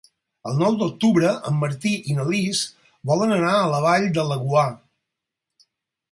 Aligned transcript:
El 0.51 0.55
nou 0.59 0.77
d'octubre 0.77 1.33
en 1.51 1.59
Martí 1.63 1.91
i 2.13 2.15
na 2.19 2.25
Lis 2.29 2.61
volen 3.11 3.33
anar 3.35 3.51
a 3.57 3.67
la 3.73 3.83
Vall 3.83 4.07
de 4.17 4.25
Laguar. 4.31 4.65